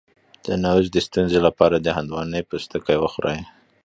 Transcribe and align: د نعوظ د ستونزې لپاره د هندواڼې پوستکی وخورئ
د 0.45 0.47
نعوظ 0.63 0.87
د 0.91 0.97
ستونزې 1.07 1.39
لپاره 1.47 1.75
د 1.79 1.87
هندواڼې 1.97 2.41
پوستکی 2.49 2.95
وخورئ 2.99 3.39